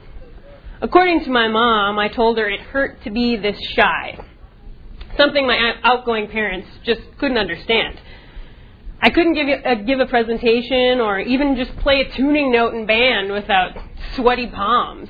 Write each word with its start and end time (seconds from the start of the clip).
According 0.82 1.26
to 1.26 1.32
my 1.32 1.48
mom, 1.48 2.00
I 2.00 2.08
told 2.08 2.38
her 2.38 2.48
it 2.48 2.62
hurt 2.62 3.04
to 3.04 3.10
be 3.10 3.36
this 3.36 3.60
shy. 3.76 4.18
Something 5.18 5.46
my 5.46 5.74
outgoing 5.84 6.28
parents 6.28 6.68
just 6.86 7.02
couldn't 7.18 7.38
understand. 7.38 8.00
I 9.02 9.10
couldn't 9.10 9.34
give 9.34 9.48
a, 9.48 9.70
uh, 9.70 9.76
give 9.86 10.00
a 10.00 10.06
presentation 10.06 11.00
or 11.00 11.20
even 11.20 11.56
just 11.56 11.76
play 11.80 12.02
a 12.02 12.16
tuning 12.16 12.52
note 12.52 12.74
in 12.74 12.86
band 12.86 13.32
without 13.32 13.72
sweaty 14.16 14.48
palms. 14.48 15.10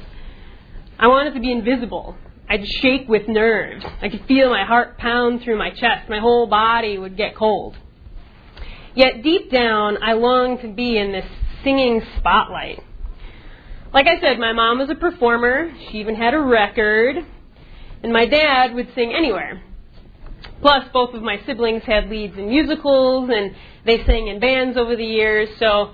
I 0.97 1.07
wanted 1.07 1.33
to 1.33 1.39
be 1.39 1.51
invisible. 1.51 2.15
I'd 2.47 2.67
shake 2.67 3.07
with 3.07 3.27
nerves. 3.27 3.85
I 4.01 4.09
could 4.09 4.25
feel 4.27 4.49
my 4.49 4.63
heart 4.63 4.97
pound 4.97 5.41
through 5.43 5.57
my 5.57 5.69
chest. 5.69 6.09
My 6.09 6.19
whole 6.19 6.47
body 6.47 6.97
would 6.97 7.15
get 7.17 7.35
cold. 7.35 7.77
Yet 8.95 9.23
deep 9.23 9.51
down, 9.51 10.01
I 10.01 10.13
longed 10.13 10.61
to 10.61 10.73
be 10.73 10.97
in 10.97 11.11
this 11.11 11.25
singing 11.63 12.01
spotlight. 12.17 12.81
Like 13.93 14.07
I 14.07 14.19
said, 14.19 14.39
my 14.39 14.53
mom 14.53 14.79
was 14.79 14.89
a 14.89 14.95
performer. 14.95 15.71
She 15.89 15.97
even 15.99 16.15
had 16.15 16.33
a 16.33 16.39
record. 16.39 17.17
And 18.03 18.13
my 18.13 18.25
dad 18.25 18.73
would 18.73 18.87
sing 18.95 19.13
anywhere. 19.13 19.61
Plus, 20.61 20.85
both 20.91 21.13
of 21.13 21.21
my 21.21 21.37
siblings 21.45 21.83
had 21.83 22.09
leads 22.09 22.37
in 22.37 22.49
musicals, 22.49 23.29
and 23.33 23.55
they 23.85 24.03
sang 24.05 24.27
in 24.27 24.39
bands 24.39 24.77
over 24.77 24.95
the 24.95 25.05
years, 25.05 25.49
so 25.57 25.93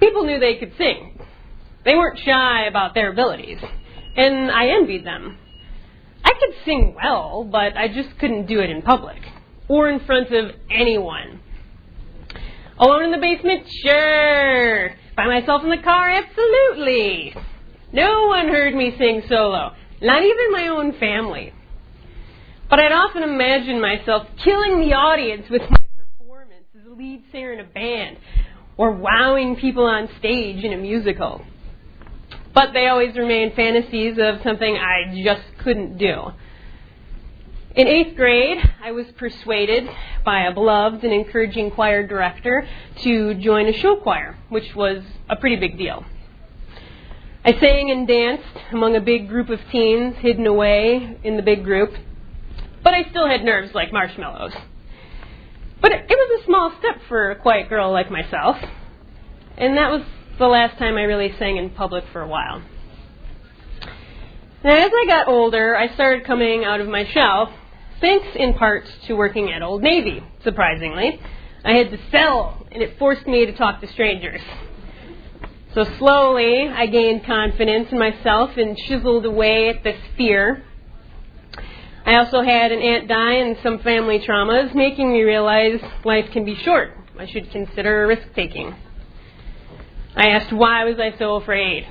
people 0.00 0.24
knew 0.24 0.38
they 0.38 0.56
could 0.56 0.72
sing. 0.78 1.18
They 1.84 1.94
weren't 1.94 2.18
shy 2.18 2.66
about 2.66 2.94
their 2.94 3.12
abilities, 3.12 3.58
and 4.16 4.50
I 4.50 4.68
envied 4.68 5.04
them. 5.06 5.38
I 6.24 6.32
could 6.32 6.54
sing 6.64 6.96
well, 6.96 7.44
but 7.44 7.76
I 7.76 7.88
just 7.88 8.18
couldn't 8.18 8.46
do 8.46 8.60
it 8.60 8.70
in 8.70 8.82
public 8.82 9.22
or 9.68 9.88
in 9.88 10.00
front 10.00 10.32
of 10.32 10.50
anyone. 10.70 11.40
Oh, 12.78 12.86
Alone 12.86 13.04
in 13.04 13.10
the 13.10 13.18
basement? 13.18 13.66
Sure. 13.84 14.90
By 15.16 15.26
myself 15.26 15.62
in 15.64 15.70
the 15.70 15.82
car? 15.82 16.10
Absolutely. 16.10 17.34
No 17.92 18.26
one 18.26 18.48
heard 18.48 18.74
me 18.74 18.94
sing 18.98 19.22
solo, 19.28 19.72
not 20.02 20.22
even 20.22 20.52
my 20.52 20.68
own 20.68 20.98
family. 20.98 21.52
But 22.68 22.80
I'd 22.80 22.92
often 22.92 23.22
imagine 23.22 23.80
myself 23.80 24.26
killing 24.44 24.80
the 24.80 24.94
audience 24.94 25.46
with 25.48 25.62
my 25.70 25.78
performance 26.18 26.66
as 26.78 26.86
a 26.86 26.94
lead 26.94 27.22
singer 27.32 27.52
in 27.52 27.60
a 27.60 27.64
band 27.64 28.18
or 28.76 28.92
wowing 28.92 29.56
people 29.56 29.84
on 29.84 30.08
stage 30.18 30.62
in 30.62 30.72
a 30.72 30.76
musical. 30.76 31.42
But 32.54 32.72
they 32.74 32.88
always 32.88 33.16
remain 33.16 33.54
fantasies 33.54 34.18
of 34.20 34.42
something 34.42 34.76
I 34.76 35.22
just 35.24 35.42
couldn't 35.62 35.96
do. 35.96 36.32
In 37.76 37.88
eighth 37.88 38.16
grade, 38.16 38.56
I 38.82 38.92
was 38.92 39.04
persuaded 39.18 39.86
by 40.24 40.44
a 40.46 40.54
beloved 40.54 41.04
and 41.04 41.12
encouraging 41.12 41.72
choir 41.72 42.06
director 42.06 42.66
to 43.02 43.34
join 43.34 43.66
a 43.66 43.74
show 43.74 43.96
choir, 43.96 44.38
which 44.48 44.74
was 44.74 45.02
a 45.28 45.36
pretty 45.36 45.56
big 45.56 45.76
deal. 45.76 46.02
I 47.44 47.52
sang 47.60 47.90
and 47.90 48.08
danced 48.08 48.72
among 48.72 48.96
a 48.96 49.00
big 49.02 49.28
group 49.28 49.50
of 49.50 49.60
teens 49.70 50.16
hidden 50.20 50.46
away 50.46 51.18
in 51.22 51.36
the 51.36 51.42
big 51.42 51.64
group, 51.64 51.92
but 52.82 52.94
I 52.94 53.10
still 53.10 53.28
had 53.28 53.44
nerves 53.44 53.74
like 53.74 53.92
marshmallows. 53.92 54.54
But 55.82 55.92
it 55.92 56.08
was 56.08 56.40
a 56.40 56.46
small 56.46 56.72
step 56.78 57.02
for 57.10 57.30
a 57.30 57.36
quiet 57.36 57.68
girl 57.68 57.92
like 57.92 58.10
myself, 58.10 58.56
and 59.58 59.76
that 59.76 59.90
was 59.90 60.00
the 60.38 60.46
last 60.46 60.78
time 60.78 60.96
I 60.96 61.02
really 61.02 61.36
sang 61.38 61.58
in 61.58 61.68
public 61.68 62.04
for 62.10 62.22
a 62.22 62.26
while. 62.26 62.62
Now, 64.64 64.72
as 64.72 64.90
I 64.90 65.04
got 65.06 65.28
older, 65.28 65.76
I 65.76 65.92
started 65.92 66.24
coming 66.24 66.64
out 66.64 66.80
of 66.80 66.88
my 66.88 67.04
shell 67.12 67.52
thanks 68.00 68.26
in 68.34 68.54
part 68.54 68.84
to 69.06 69.14
working 69.14 69.52
at 69.52 69.62
Old 69.62 69.82
Navy, 69.82 70.22
surprisingly. 70.42 71.20
I 71.64 71.72
had 71.72 71.90
to 71.90 71.98
sell, 72.10 72.66
and 72.70 72.82
it 72.82 72.98
forced 72.98 73.26
me 73.26 73.46
to 73.46 73.52
talk 73.52 73.80
to 73.80 73.86
strangers. 73.88 74.40
So 75.74 75.84
slowly, 75.98 76.68
I 76.68 76.86
gained 76.86 77.24
confidence 77.26 77.92
in 77.92 77.98
myself 77.98 78.56
and 78.56 78.76
chiseled 78.76 79.26
away 79.26 79.68
at 79.68 79.84
this 79.84 79.98
fear. 80.16 80.62
I 82.06 82.14
also 82.16 82.40
had 82.40 82.72
an 82.72 82.80
aunt 82.80 83.08
die 83.08 83.34
and 83.34 83.58
some 83.62 83.80
family 83.80 84.20
traumas, 84.20 84.74
making 84.74 85.12
me 85.12 85.22
realize 85.22 85.80
life 86.04 86.30
can 86.32 86.44
be 86.44 86.54
short. 86.54 86.92
I 87.18 87.26
should 87.26 87.50
consider 87.50 88.06
risk 88.06 88.22
taking. 88.34 88.74
I 90.14 90.28
asked 90.28 90.52
why 90.52 90.84
was 90.84 90.98
I 90.98 91.18
so 91.18 91.34
afraid? 91.34 91.86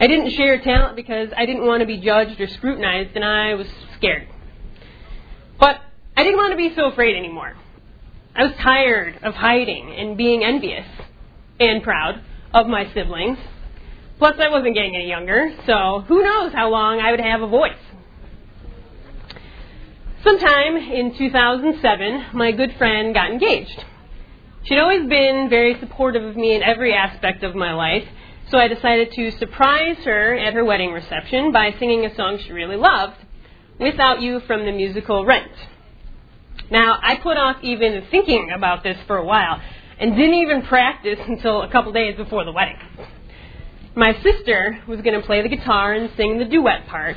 I 0.00 0.06
didn't 0.06 0.30
share 0.30 0.58
talent 0.60 0.96
because 0.96 1.28
I 1.36 1.44
didn't 1.46 1.66
want 1.66 1.80
to 1.82 1.86
be 1.86 1.98
judged 1.98 2.40
or 2.40 2.48
scrutinized, 2.48 3.14
and 3.14 3.24
I 3.24 3.54
was 3.54 3.66
scared. 3.96 4.26
But 5.60 5.80
I 6.16 6.24
didn't 6.24 6.38
want 6.38 6.52
to 6.52 6.56
be 6.56 6.74
so 6.74 6.86
afraid 6.86 7.14
anymore. 7.14 7.54
I 8.34 8.44
was 8.44 8.52
tired 8.56 9.18
of 9.22 9.34
hiding 9.34 9.94
and 9.94 10.16
being 10.16 10.42
envious 10.42 10.86
and 11.60 11.82
proud 11.82 12.22
of 12.54 12.66
my 12.66 12.92
siblings. 12.94 13.38
Plus, 14.18 14.36
I 14.40 14.48
wasn't 14.48 14.74
getting 14.74 14.96
any 14.96 15.08
younger, 15.08 15.54
so 15.66 16.04
who 16.08 16.22
knows 16.22 16.52
how 16.52 16.70
long 16.70 17.00
I 17.00 17.10
would 17.10 17.20
have 17.20 17.42
a 17.42 17.46
voice. 17.46 17.72
Sometime 20.24 20.76
in 20.76 21.16
2007, 21.16 22.26
my 22.34 22.52
good 22.52 22.74
friend 22.76 23.14
got 23.14 23.30
engaged. 23.30 23.84
She'd 24.64 24.78
always 24.78 25.08
been 25.08 25.48
very 25.48 25.78
supportive 25.80 26.22
of 26.22 26.36
me 26.36 26.54
in 26.54 26.62
every 26.62 26.92
aspect 26.92 27.42
of 27.42 27.54
my 27.54 27.72
life, 27.72 28.06
so 28.50 28.58
I 28.58 28.68
decided 28.68 29.12
to 29.12 29.30
surprise 29.32 29.96
her 30.04 30.36
at 30.36 30.52
her 30.52 30.64
wedding 30.64 30.92
reception 30.92 31.52
by 31.52 31.74
singing 31.78 32.04
a 32.04 32.14
song 32.14 32.38
she 32.44 32.52
really 32.52 32.76
loved 32.76 33.16
Without 33.80 34.20
You 34.20 34.40
from 34.46 34.66
the 34.66 34.72
musical 34.72 35.24
Rent. 35.24 35.50
Now, 36.70 36.98
I 37.02 37.16
put 37.16 37.38
off 37.38 37.56
even 37.62 38.04
thinking 38.10 38.50
about 38.54 38.82
this 38.82 38.98
for 39.06 39.16
a 39.16 39.24
while 39.24 39.58
and 39.98 40.14
didn't 40.14 40.34
even 40.34 40.62
practice 40.62 41.18
until 41.26 41.62
a 41.62 41.70
couple 41.72 41.90
days 41.90 42.14
before 42.14 42.44
the 42.44 42.52
wedding. 42.52 42.76
My 43.94 44.12
sister 44.22 44.82
was 44.86 45.00
going 45.00 45.18
to 45.18 45.26
play 45.26 45.40
the 45.40 45.48
guitar 45.48 45.94
and 45.94 46.10
sing 46.16 46.38
the 46.38 46.44
duet 46.44 46.88
part, 46.88 47.16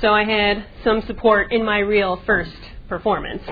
so 0.00 0.08
I 0.08 0.24
had 0.24 0.64
some 0.84 1.02
support 1.08 1.52
in 1.52 1.64
my 1.64 1.80
real 1.80 2.22
first 2.24 2.56
performance. 2.88 3.42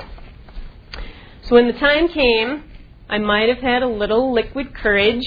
So 1.48 1.56
when 1.56 1.66
the 1.66 1.78
time 1.78 2.08
came, 2.08 2.62
I 3.08 3.18
might 3.18 3.48
have 3.48 3.58
had 3.58 3.82
a 3.82 3.88
little 3.88 4.32
liquid 4.32 4.72
courage, 4.74 5.26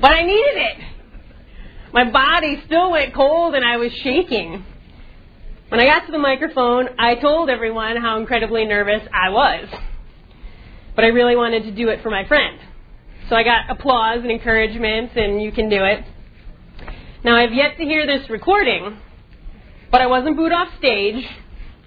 but 0.00 0.12
I 0.12 0.22
needed 0.22 0.56
it. 0.56 0.76
My 1.92 2.08
body 2.08 2.62
still 2.66 2.92
went 2.92 3.14
cold 3.14 3.56
and 3.56 3.64
I 3.64 3.78
was 3.78 3.92
shaking. 3.92 4.64
When 5.70 5.78
I 5.78 5.86
got 5.86 6.06
to 6.06 6.10
the 6.10 6.18
microphone, 6.18 6.88
I 6.98 7.14
told 7.14 7.48
everyone 7.48 7.96
how 7.96 8.18
incredibly 8.18 8.64
nervous 8.64 9.02
I 9.14 9.28
was. 9.28 9.68
But 10.96 11.04
I 11.04 11.08
really 11.08 11.36
wanted 11.36 11.62
to 11.62 11.70
do 11.70 11.90
it 11.90 12.02
for 12.02 12.10
my 12.10 12.26
friend. 12.26 12.58
So 13.28 13.36
I 13.36 13.44
got 13.44 13.70
applause 13.70 14.18
and 14.20 14.32
encouragement, 14.32 15.12
and 15.14 15.40
you 15.40 15.52
can 15.52 15.68
do 15.68 15.84
it. 15.84 16.04
Now, 17.22 17.36
I've 17.36 17.52
yet 17.52 17.76
to 17.76 17.84
hear 17.84 18.04
this 18.04 18.28
recording, 18.28 18.98
but 19.92 20.00
I 20.00 20.08
wasn't 20.08 20.36
booed 20.36 20.50
off 20.50 20.76
stage, 20.78 21.24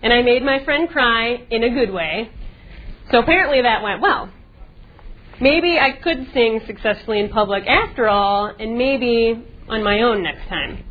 and 0.02 0.14
I 0.14 0.22
made 0.22 0.44
my 0.44 0.64
friend 0.64 0.88
cry 0.88 1.46
in 1.52 1.66
a 1.66 1.70
good 1.70 1.92
way. 1.92 2.32
So 3.12 3.20
apparently 3.20 3.64
that 3.64 3.84
went 3.84 4.02
well. 4.02 4.32
Maybe 5.42 5.78
I 5.78 5.92
could 5.92 6.30
sing 6.34 6.62
successfully 6.66 7.20
in 7.20 7.28
public 7.28 7.68
after 7.68 8.08
all, 8.08 8.46
and 8.46 8.78
maybe 8.78 9.46
on 9.68 9.84
my 9.84 10.04
own 10.04 10.24
next 10.24 10.48
time. 10.48 10.86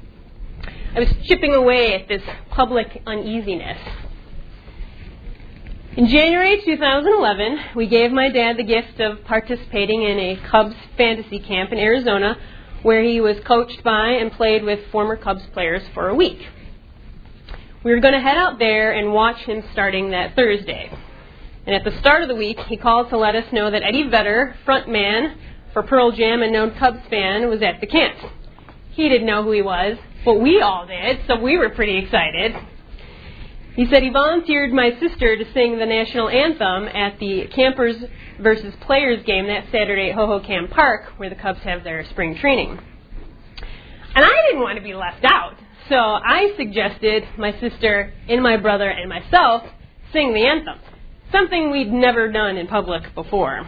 I 0.94 0.98
was 0.98 1.08
chipping 1.24 1.54
away 1.54 1.94
at 1.94 2.06
this 2.06 2.20
public 2.50 3.02
uneasiness. 3.06 3.78
In 5.96 6.06
January 6.06 6.60
2011, 6.62 7.58
we 7.74 7.86
gave 7.86 8.12
my 8.12 8.28
dad 8.28 8.58
the 8.58 8.62
gift 8.62 9.00
of 9.00 9.24
participating 9.24 10.02
in 10.02 10.18
a 10.18 10.36
Cubs 10.50 10.76
fantasy 10.98 11.38
camp 11.38 11.72
in 11.72 11.78
Arizona 11.78 12.36
where 12.82 13.02
he 13.02 13.22
was 13.22 13.38
coached 13.46 13.82
by 13.82 14.08
and 14.08 14.32
played 14.32 14.64
with 14.64 14.80
former 14.92 15.16
Cubs 15.16 15.42
players 15.54 15.82
for 15.94 16.10
a 16.10 16.14
week. 16.14 16.46
We 17.82 17.92
were 17.92 18.00
going 18.00 18.14
to 18.14 18.20
head 18.20 18.36
out 18.36 18.58
there 18.58 18.92
and 18.92 19.14
watch 19.14 19.38
him 19.38 19.64
starting 19.72 20.10
that 20.10 20.36
Thursday. 20.36 20.92
And 21.64 21.74
at 21.74 21.84
the 21.84 21.98
start 22.00 22.20
of 22.20 22.28
the 22.28 22.34
week, 22.34 22.58
he 22.68 22.76
called 22.76 23.08
to 23.08 23.16
let 23.16 23.34
us 23.34 23.50
know 23.50 23.70
that 23.70 23.82
Eddie 23.82 24.10
Vedder, 24.10 24.56
frontman 24.66 25.36
for 25.72 25.84
Pearl 25.84 26.12
Jam 26.12 26.42
and 26.42 26.52
known 26.52 26.72
Cubs 26.72 27.00
fan, 27.08 27.48
was 27.48 27.62
at 27.62 27.80
the 27.80 27.86
camp. 27.86 28.18
He 28.90 29.08
didn't 29.08 29.26
know 29.26 29.42
who 29.42 29.52
he 29.52 29.62
was, 29.62 29.96
but 30.24 30.40
we 30.40 30.60
all 30.60 30.86
did, 30.86 31.20
so 31.26 31.40
we 31.40 31.58
were 31.58 31.70
pretty 31.70 31.98
excited. 31.98 32.54
He 33.74 33.86
said 33.86 34.02
he 34.02 34.10
volunteered 34.10 34.72
my 34.72 34.90
sister 35.00 35.36
to 35.36 35.52
sing 35.54 35.78
the 35.78 35.86
national 35.86 36.28
anthem 36.28 36.88
at 36.88 37.18
the 37.18 37.46
Campers 37.54 37.96
versus 38.38 38.74
Players 38.82 39.24
game 39.24 39.46
that 39.46 39.64
Saturday 39.72 40.10
at 40.10 40.16
Hohokam 40.16 40.70
Park, 40.70 41.12
where 41.16 41.30
the 41.30 41.36
Cubs 41.36 41.60
have 41.60 41.82
their 41.82 42.04
spring 42.10 42.36
training. 42.36 42.78
And 44.14 44.24
I 44.24 44.42
didn't 44.46 44.60
want 44.60 44.76
to 44.76 44.84
be 44.84 44.94
left 44.94 45.24
out, 45.24 45.54
so 45.88 45.96
I 45.96 46.52
suggested 46.58 47.24
my 47.38 47.58
sister 47.60 48.12
and 48.28 48.42
my 48.42 48.58
brother 48.58 48.90
and 48.90 49.08
myself 49.08 49.62
sing 50.12 50.34
the 50.34 50.44
anthem, 50.44 50.78
something 51.32 51.70
we'd 51.70 51.90
never 51.90 52.30
done 52.30 52.58
in 52.58 52.66
public 52.66 53.14
before. 53.14 53.66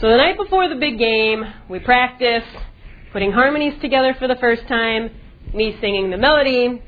So 0.00 0.08
the 0.08 0.16
night 0.16 0.36
before 0.36 0.68
the 0.68 0.76
big 0.76 0.98
game, 0.98 1.42
we 1.68 1.80
practiced, 1.80 2.46
putting 3.12 3.32
harmonies 3.32 3.74
together 3.80 4.14
for 4.16 4.28
the 4.28 4.36
first 4.36 4.68
time, 4.68 5.10
me 5.54 5.76
singing 5.80 6.10
the 6.10 6.16
melody, 6.16 6.82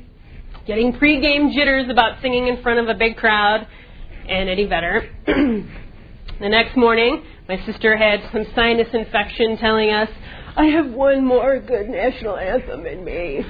getting 0.65 0.97
pre-game 0.97 1.51
jitters 1.51 1.89
about 1.89 2.21
singing 2.21 2.47
in 2.47 2.61
front 2.61 2.79
of 2.79 2.87
a 2.87 2.97
big 2.97 3.17
crowd, 3.17 3.67
and 4.27 4.49
Eddie 4.49 4.67
Vedder. 4.67 5.09
the 5.25 6.49
next 6.49 6.77
morning, 6.77 7.23
my 7.47 7.63
sister 7.65 7.97
had 7.97 8.21
some 8.31 8.45
sinus 8.55 8.87
infection 8.93 9.57
telling 9.57 9.89
us, 9.89 10.09
I 10.55 10.65
have 10.65 10.91
one 10.91 11.25
more 11.25 11.59
good 11.59 11.89
national 11.89 12.37
anthem 12.37 12.85
in 12.85 13.03
me. 13.03 13.41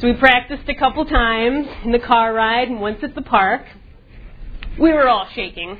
so 0.00 0.08
we 0.08 0.14
practiced 0.14 0.68
a 0.68 0.74
couple 0.74 1.04
times 1.04 1.66
in 1.84 1.92
the 1.92 1.98
car 1.98 2.32
ride 2.32 2.68
and 2.68 2.80
once 2.80 2.98
at 3.02 3.14
the 3.14 3.22
park. 3.22 3.62
We 4.80 4.92
were 4.92 5.08
all 5.08 5.28
shaking, 5.34 5.78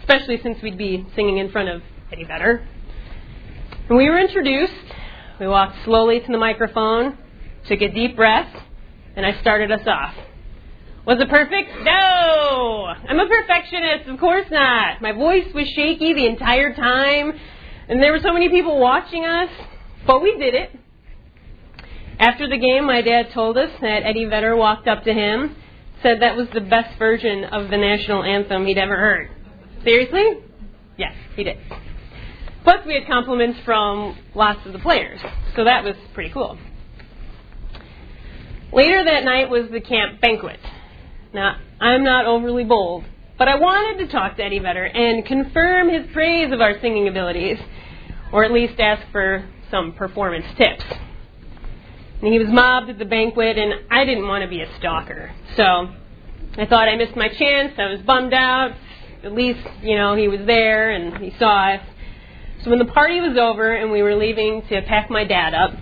especially 0.00 0.40
since 0.42 0.58
we'd 0.62 0.78
be 0.78 1.06
singing 1.14 1.38
in 1.38 1.50
front 1.50 1.68
of 1.68 1.82
Eddie 2.12 2.24
Vedder. 2.24 2.66
And 3.88 3.96
we 3.96 4.08
were 4.08 4.18
introduced, 4.18 4.72
we 5.40 5.48
walked 5.48 5.84
slowly 5.84 6.20
to 6.20 6.26
the 6.26 6.38
microphone, 6.38 7.18
took 7.66 7.80
a 7.80 7.88
deep 7.88 8.16
breath, 8.16 8.54
and 9.16 9.26
I 9.26 9.40
started 9.40 9.72
us 9.72 9.86
off. 9.86 10.14
Was 11.06 11.20
it 11.20 11.28
perfect? 11.28 11.70
No! 11.82 12.86
I'm 13.08 13.18
a 13.18 13.26
perfectionist, 13.26 14.08
of 14.08 14.18
course 14.18 14.46
not. 14.50 15.02
My 15.02 15.12
voice 15.12 15.52
was 15.54 15.66
shaky 15.68 16.14
the 16.14 16.26
entire 16.26 16.74
time, 16.74 17.32
and 17.88 18.02
there 18.02 18.12
were 18.12 18.20
so 18.20 18.32
many 18.32 18.48
people 18.48 18.78
watching 18.78 19.24
us, 19.24 19.50
but 20.06 20.22
we 20.22 20.38
did 20.38 20.54
it. 20.54 20.70
After 22.18 22.48
the 22.48 22.56
game, 22.56 22.86
my 22.86 23.02
dad 23.02 23.32
told 23.34 23.58
us 23.58 23.70
that 23.80 24.04
Eddie 24.04 24.26
Vedder 24.26 24.56
walked 24.56 24.86
up 24.86 25.04
to 25.04 25.12
him, 25.12 25.56
said 26.02 26.22
that 26.22 26.36
was 26.36 26.46
the 26.54 26.60
best 26.60 26.98
version 26.98 27.44
of 27.44 27.70
the 27.70 27.76
national 27.76 28.22
anthem 28.22 28.66
he'd 28.66 28.78
ever 28.78 28.96
heard. 28.96 29.30
Seriously? 29.82 30.38
Yes, 30.96 31.12
he 31.34 31.44
did. 31.44 31.58
Plus, 32.64 32.84
we 32.86 32.94
had 32.94 33.06
compliments 33.06 33.58
from 33.64 34.16
lots 34.34 34.58
of 34.66 34.72
the 34.72 34.78
players, 34.78 35.20
so 35.54 35.64
that 35.64 35.84
was 35.84 35.94
pretty 36.14 36.30
cool. 36.30 36.58
Later 38.72 39.04
that 39.04 39.22
night 39.22 39.50
was 39.50 39.70
the 39.70 39.80
camp 39.80 40.20
banquet. 40.20 40.58
Now, 41.32 41.58
I'm 41.80 42.02
not 42.02 42.24
overly 42.26 42.64
bold, 42.64 43.04
but 43.38 43.48
I 43.48 43.56
wanted 43.56 44.06
to 44.06 44.10
talk 44.10 44.36
to 44.36 44.42
Eddie 44.42 44.60
Vedder 44.60 44.84
and 44.84 45.26
confirm 45.26 45.90
his 45.90 46.06
praise 46.12 46.52
of 46.52 46.60
our 46.60 46.80
singing 46.80 47.06
abilities, 47.06 47.58
or 48.32 48.44
at 48.44 48.50
least 48.50 48.80
ask 48.80 49.02
for 49.12 49.46
some 49.70 49.92
performance 49.92 50.46
tips. 50.56 50.84
And 52.22 52.32
he 52.32 52.38
was 52.38 52.48
mobbed 52.48 52.88
at 52.88 52.98
the 52.98 53.04
banquet, 53.04 53.58
and 53.58 53.74
I 53.90 54.04
didn't 54.06 54.26
want 54.26 54.42
to 54.42 54.48
be 54.48 54.62
a 54.62 54.76
stalker. 54.78 55.32
So 55.56 55.62
I 56.56 56.66
thought 56.66 56.88
I 56.88 56.96
missed 56.96 57.16
my 57.16 57.28
chance. 57.28 57.74
I 57.76 57.90
was 57.90 58.00
bummed 58.00 58.32
out. 58.32 58.72
At 59.22 59.32
least, 59.32 59.60
you 59.82 59.96
know, 59.96 60.16
he 60.16 60.28
was 60.28 60.40
there 60.46 60.90
and 60.90 61.18
he 61.18 61.32
saw 61.38 61.74
us. 61.74 61.80
So 62.64 62.70
when 62.70 62.78
the 62.78 62.86
party 62.86 63.20
was 63.20 63.36
over 63.36 63.74
and 63.74 63.92
we 63.92 64.02
were 64.02 64.16
leaving 64.16 64.62
to 64.68 64.80
pack 64.82 65.10
my 65.10 65.24
dad 65.24 65.52
up, 65.52 65.74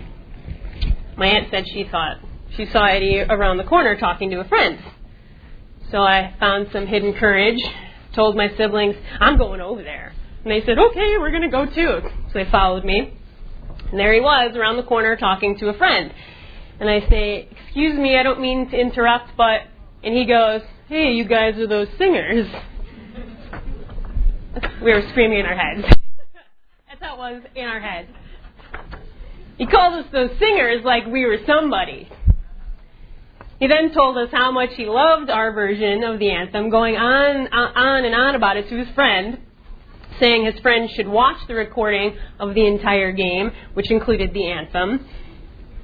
my 1.15 1.27
aunt 1.27 1.47
said 1.49 1.65
she 1.69 1.85
thought 1.89 2.17
she 2.57 2.65
saw 2.67 2.85
Eddie 2.85 3.21
around 3.21 3.57
the 3.57 3.63
corner 3.63 3.97
talking 3.97 4.29
to 4.31 4.41
a 4.41 4.43
friend. 4.43 4.77
So 5.91 6.01
I 6.01 6.35
found 6.39 6.67
some 6.71 6.85
hidden 6.85 7.13
courage, 7.13 7.59
told 8.13 8.35
my 8.35 8.49
siblings, 8.57 8.95
I'm 9.19 9.37
going 9.37 9.61
over 9.61 9.81
there. 9.81 10.13
And 10.43 10.51
they 10.51 10.59
said, 10.65 10.77
okay, 10.77 11.17
we're 11.17 11.31
going 11.31 11.43
to 11.43 11.49
go 11.49 11.65
too. 11.65 12.01
So 12.03 12.33
they 12.33 12.49
followed 12.51 12.83
me. 12.83 13.13
And 13.89 13.99
there 13.99 14.13
he 14.13 14.19
was 14.19 14.55
around 14.55 14.77
the 14.77 14.83
corner 14.83 15.15
talking 15.15 15.57
to 15.59 15.69
a 15.69 15.77
friend. 15.77 16.13
And 16.79 16.89
I 16.89 17.07
say, 17.09 17.47
excuse 17.65 17.97
me, 17.97 18.17
I 18.17 18.23
don't 18.23 18.41
mean 18.41 18.69
to 18.69 18.77
interrupt, 18.77 19.37
but, 19.37 19.61
and 20.03 20.13
he 20.13 20.25
goes, 20.25 20.61
hey, 20.89 21.13
you 21.13 21.23
guys 21.23 21.57
are 21.57 21.67
those 21.67 21.87
singers. 21.97 22.47
we 24.83 24.93
were 24.93 25.03
screaming 25.11 25.39
in 25.39 25.45
our 25.45 25.55
heads. 25.55 26.02
It 27.03 27.17
was 27.17 27.43
in 27.53 27.65
our 27.65 27.81
head. 27.81 28.07
He 29.57 29.65
called 29.65 30.05
us 30.05 30.11
those 30.13 30.31
singers 30.39 30.83
like 30.85 31.05
we 31.05 31.25
were 31.25 31.37
somebody. 31.45 32.09
He 33.59 33.67
then 33.67 33.93
told 33.93 34.17
us 34.17 34.29
how 34.31 34.51
much 34.51 34.69
he 34.75 34.85
loved 34.85 35.29
our 35.29 35.51
version 35.51 36.03
of 36.03 36.17
the 36.17 36.31
anthem, 36.31 36.69
going 36.69 36.95
on, 36.95 37.47
on 37.47 38.05
and 38.05 38.15
on 38.15 38.35
about 38.35 38.57
it 38.57 38.69
to 38.69 38.77
his 38.77 38.87
friend, 38.95 39.39
saying 40.19 40.45
his 40.45 40.59
friend 40.61 40.89
should 40.95 41.07
watch 41.07 41.37
the 41.47 41.55
recording 41.55 42.17
of 42.39 42.55
the 42.55 42.65
entire 42.65 43.11
game, 43.11 43.51
which 43.73 43.91
included 43.91 44.33
the 44.33 44.47
anthem, 44.47 45.05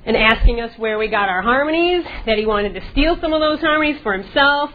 and 0.06 0.16
asking 0.16 0.62
us 0.62 0.71
where 0.77 0.98
we 0.98 1.10
got 1.10 1.27
our 1.27 1.42
harmonies, 1.42 2.06
that 2.25 2.38
he 2.38 2.45
wanted 2.45 2.74
to 2.74 2.92
steal 2.92 3.18
some 3.21 3.33
of 3.33 3.42
those 3.42 3.60
harmonies 3.60 4.01
for 4.04 4.13
himself, 4.13 4.71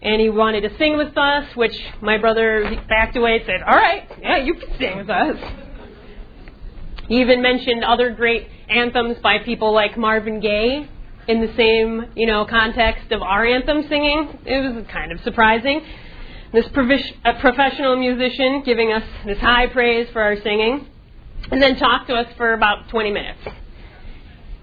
and 0.00 0.20
he 0.20 0.30
wanted 0.30 0.60
to 0.60 0.76
sing 0.78 0.96
with 0.96 1.18
us, 1.18 1.54
which 1.56 1.76
my 2.00 2.18
brother 2.18 2.80
backed 2.88 3.16
away 3.16 3.36
and 3.36 3.44
said, 3.46 3.62
All 3.66 3.76
right, 3.76 4.08
yeah, 4.22 4.36
you 4.38 4.54
can 4.54 4.78
sing 4.78 4.96
with 4.96 5.10
us. 5.10 5.36
He 7.08 7.20
even 7.20 7.42
mentioned 7.42 7.82
other 7.84 8.10
great 8.10 8.46
anthems 8.68 9.16
by 9.22 9.38
people 9.38 9.72
like 9.72 9.96
Marvin 9.96 10.40
Gaye 10.40 10.88
in 11.26 11.40
the 11.40 11.52
same, 11.56 12.12
you 12.14 12.26
know, 12.26 12.44
context 12.44 13.10
of 13.12 13.22
our 13.22 13.44
anthem 13.44 13.86
singing. 13.88 14.38
It 14.44 14.74
was 14.74 14.84
kind 14.92 15.10
of 15.12 15.20
surprising. 15.22 15.82
This 16.52 16.66
professional 16.68 17.96
musician 17.96 18.62
giving 18.64 18.92
us 18.92 19.02
this 19.26 19.38
high 19.38 19.66
praise 19.66 20.08
for 20.12 20.22
our 20.22 20.36
singing, 20.40 20.86
and 21.50 21.62
then 21.62 21.76
talked 21.76 22.08
to 22.08 22.14
us 22.14 22.26
for 22.36 22.52
about 22.52 22.88
20 22.88 23.10
minutes. 23.10 23.40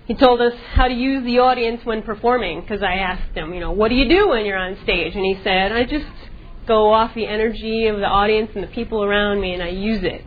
He 0.05 0.13
told 0.13 0.39
us 0.41 0.53
how 0.73 0.87
to 0.87 0.93
use 0.93 1.23
the 1.23 1.39
audience 1.39 1.83
when 1.83 2.03
performing, 2.03 2.61
because 2.61 2.83
I 2.83 2.93
asked 2.93 3.35
him, 3.35 3.53
you 3.53 3.59
know, 3.59 3.71
what 3.71 3.89
do 3.89 3.95
you 3.95 4.07
do 4.07 4.29
when 4.29 4.45
you're 4.45 4.57
on 4.57 4.77
stage? 4.83 5.15
And 5.15 5.25
he 5.25 5.39
said, 5.43 5.71
I 5.71 5.83
just 5.83 6.05
go 6.67 6.91
off 6.93 7.13
the 7.15 7.25
energy 7.25 7.87
of 7.87 7.97
the 7.97 8.07
audience 8.07 8.51
and 8.55 8.63
the 8.63 8.67
people 8.67 9.03
around 9.03 9.41
me, 9.41 9.53
and 9.53 9.63
I 9.63 9.69
use 9.69 10.03
it. 10.03 10.25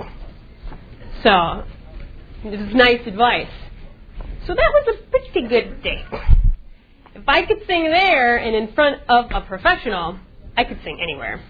So 1.23 1.65
this 2.45 2.61
is 2.61 2.75
nice 2.75 3.05
advice. 3.07 3.51
So 4.47 4.55
that 4.55 4.73
was 4.73 4.97
a 4.97 5.11
pretty 5.11 5.49
good 5.49 5.83
day. 5.83 6.05
If 7.15 7.25
I 7.27 7.45
could 7.45 7.67
sing 7.67 7.85
there 7.85 8.37
and 8.37 8.55
in 8.55 8.73
front 8.75 9.03
of 9.09 9.27
a 9.33 9.41
professional, 9.41 10.19
I 10.57 10.65
could 10.65 10.79
sing 10.85 11.01
anywhere. 11.03 11.43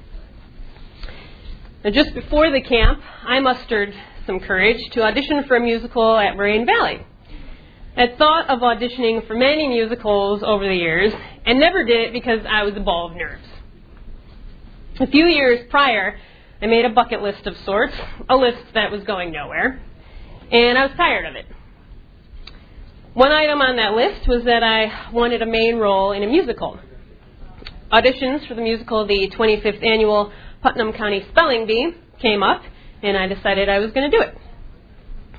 Now, 1.84 1.90
just 1.90 2.14
before 2.14 2.50
the 2.50 2.62
camp, 2.62 3.00
I 3.26 3.38
mustered 3.40 3.94
some 4.26 4.40
courage 4.40 4.78
to 4.92 5.02
audition 5.02 5.44
for 5.44 5.56
a 5.56 5.60
musical 5.60 6.16
at 6.16 6.36
Moraine 6.36 6.66
Valley. 6.66 7.06
I'd 7.96 8.16
thought 8.16 8.48
of 8.48 8.60
auditioning 8.60 9.26
for 9.26 9.34
many 9.34 9.68
musicals 9.68 10.42
over 10.42 10.66
the 10.66 10.74
years 10.74 11.12
and 11.44 11.60
never 11.60 11.84
did 11.84 12.08
it 12.08 12.12
because 12.12 12.40
I 12.48 12.62
was 12.62 12.74
a 12.76 12.80
ball 12.80 13.10
of 13.10 13.16
nerves. 13.16 13.46
A 15.00 15.06
few 15.06 15.26
years 15.26 15.66
prior, 15.70 16.18
I 16.62 16.66
made 16.66 16.84
a 16.84 16.90
bucket 16.90 17.22
list 17.22 17.46
of 17.46 17.56
sorts, 17.58 17.94
a 18.28 18.36
list 18.36 18.72
that 18.74 18.90
was 18.90 19.04
going 19.04 19.32
nowhere 19.32 19.80
and 20.50 20.78
I 20.78 20.86
was 20.86 20.96
tired 20.96 21.26
of 21.26 21.34
it. 21.34 21.46
One 23.14 23.32
item 23.32 23.60
on 23.60 23.76
that 23.76 23.94
list 23.94 24.28
was 24.28 24.44
that 24.44 24.62
I 24.62 25.10
wanted 25.12 25.42
a 25.42 25.46
main 25.46 25.76
role 25.76 26.12
in 26.12 26.22
a 26.22 26.26
musical. 26.26 26.78
Auditions 27.90 28.46
for 28.46 28.54
the 28.54 28.62
musical, 28.62 29.06
the 29.06 29.30
25th 29.36 29.84
annual 29.84 30.32
Putnam 30.62 30.92
County 30.92 31.24
Spelling 31.30 31.66
Bee, 31.66 31.94
came 32.20 32.42
up, 32.42 32.62
and 33.02 33.16
I 33.16 33.26
decided 33.26 33.68
I 33.68 33.78
was 33.78 33.92
going 33.92 34.10
to 34.10 34.16
do 34.16 34.22
it. 34.22 34.36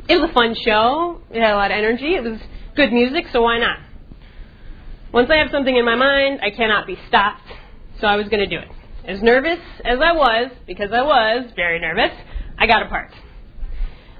It 0.09 0.19
was 0.19 0.29
a 0.29 0.33
fun 0.33 0.55
show. 0.65 1.21
It 1.29 1.41
had 1.41 1.51
a 1.51 1.55
lot 1.55 1.71
of 1.71 1.77
energy. 1.77 2.15
It 2.15 2.23
was 2.23 2.39
good 2.75 2.91
music, 2.91 3.25
so 3.31 3.43
why 3.43 3.59
not? 3.59 3.79
Once 5.13 5.29
I 5.31 5.37
have 5.37 5.49
something 5.51 5.75
in 5.75 5.85
my 5.85 5.95
mind, 5.95 6.39
I 6.41 6.49
cannot 6.49 6.87
be 6.87 6.97
stopped, 7.07 7.47
so 7.99 8.07
I 8.07 8.15
was 8.15 8.27
going 8.27 8.47
to 8.47 8.47
do 8.47 8.59
it. 8.59 8.69
As 9.05 9.21
nervous 9.21 9.59
as 9.85 9.99
I 10.03 10.11
was, 10.13 10.51
because 10.67 10.91
I 10.91 11.01
was 11.01 11.51
very 11.55 11.79
nervous, 11.79 12.11
I 12.57 12.67
got 12.67 12.83
a 12.83 12.89
part. 12.89 13.11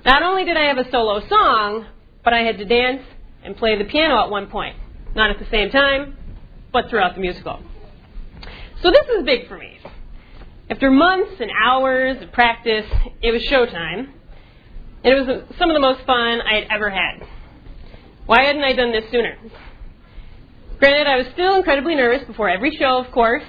Not 0.05 0.23
only 0.23 0.45
did 0.45 0.57
I 0.57 0.65
have 0.65 0.77
a 0.77 0.89
solo 0.89 1.27
song, 1.27 1.85
but 2.23 2.33
I 2.33 2.41
had 2.41 2.57
to 2.57 2.65
dance 2.65 3.03
and 3.43 3.55
play 3.55 3.77
the 3.77 3.85
piano 3.85 4.23
at 4.23 4.29
one 4.29 4.47
point. 4.47 4.75
Not 5.15 5.29
at 5.29 5.39
the 5.39 5.47
same 5.49 5.69
time, 5.69 6.17
but 6.71 6.89
throughout 6.89 7.15
the 7.15 7.21
musical. 7.21 7.59
So 8.81 8.91
this 8.91 9.07
is 9.17 9.23
big 9.25 9.47
for 9.47 9.57
me. 9.57 9.77
After 10.69 10.91
months 10.91 11.33
and 11.39 11.49
hours 11.63 12.21
of 12.21 12.31
practice, 12.31 12.85
it 13.21 13.31
was 13.31 13.41
showtime. 13.43 14.09
And 15.03 15.13
it 15.13 15.27
was 15.27 15.43
some 15.57 15.69
of 15.69 15.73
the 15.73 15.79
most 15.79 16.05
fun 16.05 16.41
I 16.41 16.55
had 16.55 16.67
ever 16.69 16.89
had. 16.89 17.25
Why 18.25 18.43
hadn't 18.43 18.63
I 18.63 18.73
done 18.73 18.91
this 18.91 19.09
sooner? 19.11 19.37
Granted, 20.77 21.07
I 21.07 21.17
was 21.17 21.27
still 21.33 21.57
incredibly 21.57 21.95
nervous 21.95 22.25
before 22.27 22.49
every 22.49 22.75
show, 22.77 22.99
of 22.99 23.11
course. 23.11 23.43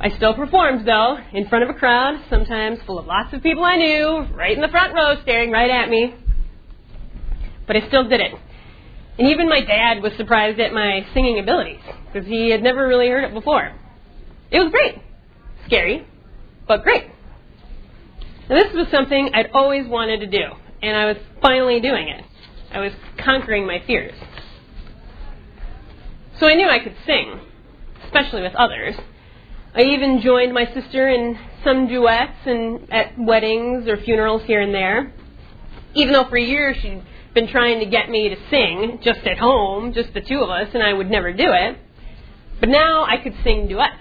I 0.00 0.10
still 0.16 0.34
performed, 0.34 0.86
though, 0.86 1.16
in 1.32 1.48
front 1.48 1.64
of 1.64 1.70
a 1.70 1.78
crowd, 1.78 2.24
sometimes 2.28 2.78
full 2.86 2.98
of 2.98 3.06
lots 3.06 3.32
of 3.32 3.42
people 3.42 3.62
I 3.64 3.76
knew, 3.76 4.26
right 4.34 4.54
in 4.54 4.60
the 4.60 4.68
front 4.68 4.94
row, 4.94 5.20
staring 5.22 5.50
right 5.50 5.70
at 5.70 5.88
me. 5.88 6.14
But 7.66 7.76
I 7.76 7.86
still 7.86 8.08
did 8.08 8.20
it. 8.20 8.32
And 9.18 9.28
even 9.28 9.48
my 9.48 9.60
dad 9.60 10.02
was 10.02 10.12
surprised 10.16 10.58
at 10.58 10.72
my 10.72 11.06
singing 11.14 11.38
abilities, 11.38 11.80
because 12.12 12.26
he 12.26 12.50
had 12.50 12.62
never 12.62 12.88
really 12.88 13.08
heard 13.08 13.24
it 13.24 13.34
before. 13.34 13.72
It 14.50 14.58
was 14.58 14.72
great. 14.72 14.96
Scary, 15.66 16.06
but 16.66 16.82
great. 16.82 17.04
And 18.48 18.58
this 18.58 18.72
was 18.74 18.88
something 18.90 19.30
I'd 19.34 19.50
always 19.54 19.86
wanted 19.86 20.20
to 20.20 20.26
do, 20.26 20.44
and 20.82 20.96
I 20.96 21.06
was 21.06 21.16
finally 21.40 21.80
doing 21.80 22.08
it. 22.08 22.24
I 22.72 22.80
was 22.80 22.92
conquering 23.18 23.66
my 23.66 23.82
fears. 23.86 24.14
So 26.40 26.48
I 26.48 26.54
knew 26.54 26.68
I 26.68 26.80
could 26.80 26.96
sing, 27.06 27.38
especially 28.04 28.42
with 28.42 28.54
others. 28.56 28.96
I 29.74 29.82
even 29.82 30.20
joined 30.20 30.52
my 30.52 30.66
sister 30.74 31.08
in 31.08 31.38
some 31.64 31.88
duets 31.88 32.36
and 32.44 32.92
at 32.92 33.18
weddings 33.18 33.88
or 33.88 33.96
funerals 33.96 34.42
here 34.44 34.60
and 34.60 34.74
there. 34.74 35.14
Even 35.94 36.12
though 36.12 36.28
for 36.28 36.36
years 36.36 36.76
she'd 36.82 37.02
been 37.32 37.48
trying 37.48 37.80
to 37.80 37.86
get 37.86 38.10
me 38.10 38.28
to 38.28 38.36
sing 38.50 39.00
just 39.02 39.20
at 39.20 39.38
home, 39.38 39.94
just 39.94 40.12
the 40.12 40.20
two 40.20 40.40
of 40.40 40.50
us, 40.50 40.68
and 40.74 40.82
I 40.82 40.92
would 40.92 41.10
never 41.10 41.32
do 41.32 41.46
it. 41.46 41.78
But 42.60 42.68
now 42.68 43.04
I 43.04 43.16
could 43.16 43.34
sing 43.42 43.66
duets 43.66 43.96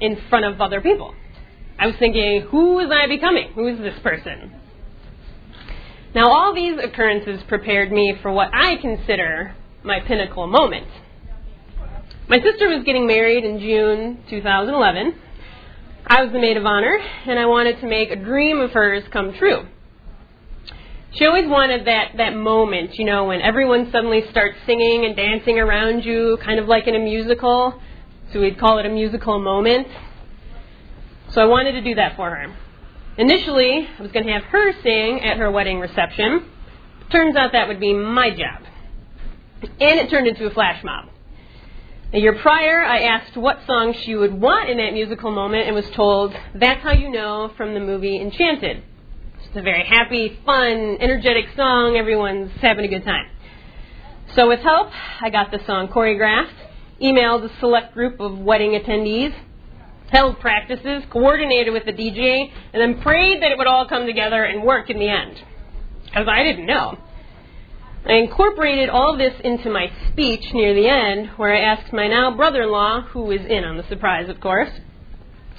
in 0.00 0.18
front 0.28 0.44
of 0.44 0.60
other 0.60 0.80
people. 0.80 1.14
I 1.78 1.86
was 1.86 1.94
thinking, 2.00 2.42
who 2.50 2.80
is 2.80 2.90
I 2.90 3.06
becoming? 3.06 3.52
Who 3.52 3.68
is 3.68 3.78
this 3.78 3.98
person? 4.02 4.52
Now, 6.16 6.30
all 6.32 6.52
these 6.52 6.78
occurrences 6.82 7.40
prepared 7.48 7.92
me 7.92 8.18
for 8.20 8.32
what 8.32 8.50
I 8.52 8.76
consider 8.76 9.54
my 9.84 10.00
pinnacle 10.00 10.48
moment. 10.48 10.88
My 12.28 12.40
sister 12.40 12.68
was 12.68 12.84
getting 12.84 13.06
married 13.06 13.44
in 13.44 13.58
June 13.58 14.22
2011. 14.30 15.14
I 16.06 16.22
was 16.22 16.32
the 16.32 16.38
maid 16.38 16.56
of 16.56 16.64
honor, 16.64 16.96
and 17.26 17.36
I 17.38 17.46
wanted 17.46 17.80
to 17.80 17.86
make 17.86 18.10
a 18.10 18.16
dream 18.16 18.60
of 18.60 18.70
hers 18.70 19.02
come 19.12 19.34
true. 19.34 19.66
She 21.14 21.26
always 21.26 21.48
wanted 21.48 21.86
that, 21.86 22.12
that 22.18 22.34
moment, 22.34 22.96
you 22.98 23.04
know, 23.04 23.24
when 23.24 23.42
everyone 23.42 23.90
suddenly 23.90 24.22
starts 24.30 24.56
singing 24.66 25.04
and 25.04 25.16
dancing 25.16 25.58
around 25.58 26.04
you, 26.04 26.38
kind 26.42 26.60
of 26.60 26.68
like 26.68 26.86
in 26.86 26.94
a 26.94 26.98
musical. 27.00 27.80
So 28.32 28.40
we'd 28.40 28.58
call 28.58 28.78
it 28.78 28.86
a 28.86 28.88
musical 28.88 29.40
moment. 29.40 29.88
So 31.30 31.42
I 31.42 31.46
wanted 31.46 31.72
to 31.72 31.82
do 31.82 31.96
that 31.96 32.16
for 32.16 32.30
her. 32.30 32.56
Initially, 33.18 33.88
I 33.98 34.00
was 34.00 34.12
going 34.12 34.26
to 34.26 34.32
have 34.32 34.44
her 34.44 34.72
sing 34.82 35.20
at 35.22 35.38
her 35.38 35.50
wedding 35.50 35.80
reception. 35.80 36.48
Turns 37.10 37.36
out 37.36 37.52
that 37.52 37.68
would 37.68 37.80
be 37.80 37.92
my 37.92 38.30
job. 38.30 38.62
And 39.62 40.00
it 40.00 40.08
turned 40.08 40.28
into 40.28 40.46
a 40.46 40.50
flash 40.50 40.82
mob. 40.84 41.11
A 42.14 42.18
year 42.18 42.34
prior, 42.34 42.84
I 42.84 43.04
asked 43.04 43.38
what 43.38 43.60
song 43.66 43.94
she 44.04 44.14
would 44.14 44.38
want 44.38 44.68
in 44.68 44.76
that 44.76 44.92
musical 44.92 45.30
moment 45.30 45.66
and 45.66 45.74
was 45.74 45.88
told, 45.92 46.36
That's 46.54 46.82
How 46.82 46.92
You 46.92 47.08
Know 47.08 47.50
from 47.56 47.72
the 47.72 47.80
movie 47.80 48.20
Enchanted. 48.20 48.82
It's 49.38 49.56
a 49.56 49.62
very 49.62 49.82
happy, 49.86 50.38
fun, 50.44 50.98
energetic 51.00 51.46
song. 51.56 51.96
Everyone's 51.96 52.50
having 52.60 52.84
a 52.84 52.88
good 52.88 53.06
time. 53.06 53.30
So, 54.34 54.46
with 54.46 54.60
help, 54.60 54.90
I 55.22 55.30
got 55.30 55.52
the 55.52 55.64
song 55.64 55.88
choreographed, 55.88 56.52
emailed 57.00 57.50
a 57.50 57.60
select 57.60 57.94
group 57.94 58.20
of 58.20 58.38
wedding 58.38 58.72
attendees, 58.72 59.34
held 60.10 60.38
practices, 60.38 61.04
coordinated 61.08 61.72
with 61.72 61.86
the 61.86 61.94
DJ, 61.94 62.52
and 62.74 62.82
then 62.82 63.00
prayed 63.00 63.42
that 63.42 63.52
it 63.52 63.56
would 63.56 63.66
all 63.66 63.88
come 63.88 64.04
together 64.04 64.44
and 64.44 64.62
work 64.64 64.90
in 64.90 64.98
the 64.98 65.08
end. 65.08 65.42
Because 66.04 66.28
I 66.28 66.42
didn't 66.42 66.66
know. 66.66 66.98
I 68.04 68.14
incorporated 68.14 68.88
all 68.88 69.16
this 69.16 69.34
into 69.44 69.70
my 69.70 69.90
speech 70.10 70.52
near 70.52 70.74
the 70.74 70.88
end, 70.88 71.30
where 71.36 71.54
I 71.54 71.60
asked 71.60 71.92
my 71.92 72.08
now 72.08 72.34
brother 72.36 72.62
in 72.62 72.70
law, 72.70 73.02
who 73.02 73.22
was 73.22 73.40
in 73.48 73.64
on 73.64 73.76
the 73.76 73.84
surprise, 73.88 74.28
of 74.28 74.40
course, 74.40 74.70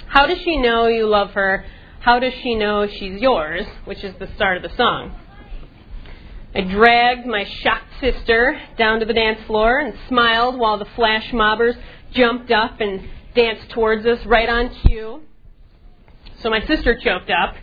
How 0.08 0.26
does 0.26 0.38
she 0.38 0.58
know 0.58 0.86
you 0.86 1.06
love 1.06 1.30
her? 1.30 1.64
How 2.00 2.18
does 2.18 2.34
she 2.42 2.54
know 2.54 2.86
she's 2.86 3.20
yours? 3.20 3.64
which 3.86 4.04
is 4.04 4.14
the 4.18 4.28
start 4.34 4.58
of 4.58 4.62
the 4.62 4.76
song. 4.76 5.14
I 6.54 6.60
dragged 6.60 7.26
my 7.26 7.44
shocked 7.44 7.98
sister 7.98 8.60
down 8.76 9.00
to 9.00 9.06
the 9.06 9.14
dance 9.14 9.40
floor 9.46 9.80
and 9.80 9.94
smiled 10.08 10.58
while 10.58 10.78
the 10.78 10.84
flash 10.96 11.32
mobbers 11.32 11.74
jumped 12.12 12.50
up 12.52 12.80
and 12.80 13.08
danced 13.34 13.70
towards 13.70 14.06
us 14.06 14.24
right 14.26 14.48
on 14.48 14.68
cue. 14.68 15.22
So 16.42 16.50
my 16.50 16.60
sister 16.66 16.96
choked 17.02 17.30
up, 17.30 17.56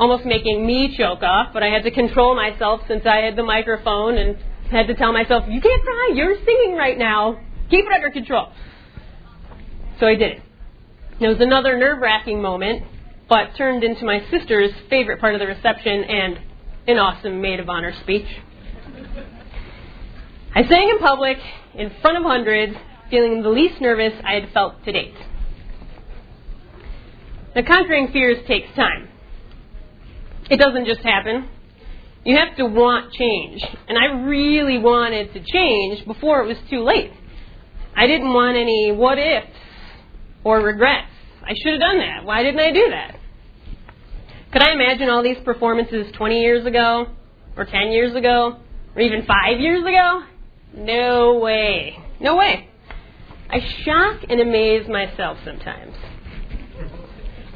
almost 0.00 0.24
making 0.24 0.66
me 0.66 0.96
choke 0.96 1.22
up, 1.22 1.52
but 1.52 1.62
I 1.62 1.68
had 1.68 1.84
to 1.84 1.90
control 1.90 2.34
myself 2.34 2.80
since 2.88 3.04
I 3.04 3.18
had 3.18 3.36
the 3.36 3.42
microphone 3.42 4.16
and 4.16 4.36
had 4.70 4.86
to 4.86 4.94
tell 4.94 5.12
myself, 5.12 5.44
You 5.46 5.60
can't 5.60 5.82
cry, 5.82 6.12
you're 6.14 6.36
singing 6.42 6.74
right 6.74 6.98
now. 6.98 7.38
Keep 7.70 7.84
it 7.84 7.92
under 7.92 8.10
control. 8.10 8.48
So 10.00 10.06
I 10.06 10.14
did 10.14 10.32
it. 10.32 10.42
It 11.20 11.28
was 11.28 11.36
another 11.40 11.78
nerve 11.78 12.00
wracking 12.00 12.40
moment, 12.40 12.82
but 13.28 13.54
turned 13.58 13.84
into 13.84 14.06
my 14.06 14.24
sister's 14.30 14.70
favorite 14.88 15.20
part 15.20 15.34
of 15.34 15.40
the 15.40 15.46
reception 15.46 16.02
and 16.04 16.38
an 16.86 16.96
awesome 16.96 17.42
maid 17.42 17.60
of 17.60 17.68
honor 17.68 17.92
speech. 18.02 18.26
I 20.54 20.66
sang 20.66 20.88
in 20.88 20.98
public 20.98 21.36
in 21.74 21.92
front 22.00 22.16
of 22.16 22.24
hundreds, 22.24 22.74
feeling 23.10 23.42
the 23.42 23.50
least 23.50 23.82
nervous 23.82 24.14
I 24.24 24.32
had 24.40 24.50
felt 24.54 24.82
to 24.86 24.92
date. 24.92 25.14
Now, 27.54 27.62
conquering 27.66 28.08
fears 28.12 28.38
takes 28.48 28.74
time. 28.74 29.09
It 30.50 30.58
doesn't 30.58 30.86
just 30.86 31.00
happen. 31.00 31.48
You 32.24 32.36
have 32.36 32.56
to 32.56 32.66
want 32.66 33.12
change. 33.12 33.62
And 33.88 33.96
I 33.96 34.26
really 34.26 34.78
wanted 34.78 35.32
to 35.32 35.40
change 35.40 36.04
before 36.06 36.42
it 36.42 36.46
was 36.46 36.58
too 36.68 36.82
late. 36.82 37.12
I 37.96 38.06
didn't 38.06 38.32
want 38.32 38.56
any 38.56 38.92
what 38.92 39.18
ifs 39.18 39.46
or 40.44 40.60
regrets. 40.60 41.08
I 41.42 41.54
should 41.54 41.72
have 41.72 41.80
done 41.80 41.98
that. 41.98 42.24
Why 42.24 42.42
didn't 42.42 42.60
I 42.60 42.72
do 42.72 42.88
that? 42.90 43.16
Could 44.52 44.62
I 44.62 44.72
imagine 44.72 45.08
all 45.08 45.22
these 45.22 45.38
performances 45.44 46.12
20 46.16 46.40
years 46.40 46.66
ago, 46.66 47.06
or 47.56 47.64
10 47.64 47.92
years 47.92 48.14
ago, 48.16 48.56
or 48.94 49.00
even 49.00 49.24
5 49.24 49.60
years 49.60 49.82
ago? 49.82 50.24
No 50.74 51.38
way. 51.38 51.96
No 52.20 52.36
way. 52.36 52.68
I 53.48 53.60
shock 53.84 54.24
and 54.28 54.40
amaze 54.40 54.88
myself 54.88 55.38
sometimes. 55.44 55.94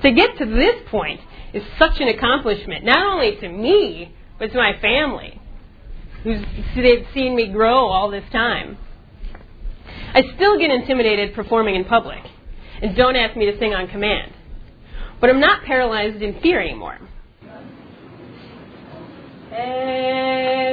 To 0.03 0.13
get 0.13 0.39
to 0.39 0.47
this 0.47 0.77
point 0.91 1.21
is 1.55 1.63
such 1.79 2.01
an 2.01 2.09
accomplishment, 2.09 2.85
not 2.85 3.07
only 3.07 3.37
to 3.37 3.49
me, 3.49 4.15
but 4.39 4.51
to 4.53 4.59
my 4.59 4.77
family, 4.81 5.41
who's 6.25 6.45
they've 6.75 7.07
seen 7.15 7.37
me 7.37 7.49
grow 7.49 7.87
all 7.87 8.11
this 8.11 8.25
time. 8.33 8.77
I 10.13 10.23
still 10.35 10.59
get 10.59 10.71
intimidated 10.71 11.35
performing 11.35 11.77
in 11.77 11.85
public, 11.85 12.21
and 12.83 12.97
don't 12.97 13.17
ask 13.17 13.37
me 13.37 13.47
to 13.51 13.59
sing 13.59 13.73
on 13.73 13.87
command. 13.89 14.33
But 15.21 15.31
I'm 15.31 15.41
not 15.41 15.65
paralyzed 15.65 16.21
in 16.23 16.41
fear 16.41 16.61
anymore. 16.61 16.99
At 19.53 20.64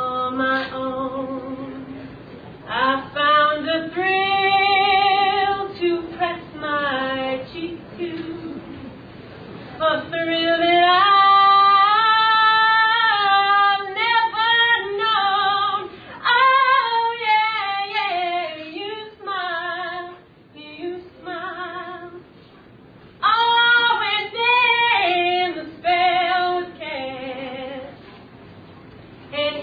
call 0.00 0.30
my 0.30 0.70
own. 0.72 2.08
I 2.66 2.99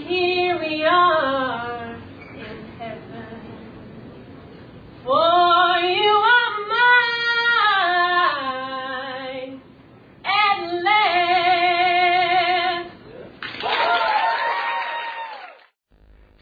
here 0.08 0.58
we 0.58 0.84
are 0.84 1.94
in 2.34 2.64
heaven. 2.78 3.26
For 5.04 5.78
you 5.80 6.24
are 6.34 6.52
mine 9.44 9.60
at 10.24 10.58
last. 10.82 12.90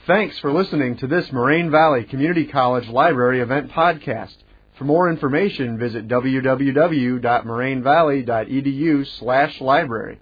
Thanks 0.07 0.39
for 0.39 0.53
listening 0.53 0.97
to 0.99 1.07
this 1.09 1.33
Moraine 1.33 1.71
Valley 1.73 2.05
Community 2.05 2.47
College 2.47 2.87
Library 2.89 3.41
event 3.41 3.73
podcast. 3.73 4.37
For 4.79 4.85
more 4.85 5.11
information, 5.11 5.77
visit 5.79 6.07
www.morainevalley.edu 6.07 9.07
slash 9.19 9.61
library. 9.61 10.21